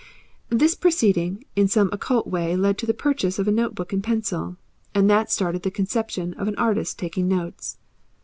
[0.49, 4.03] This proceeding in some occult way led to the purchase of a note book and
[4.03, 4.57] pencil,
[4.95, 7.77] and that started the conception of an artist taking notes.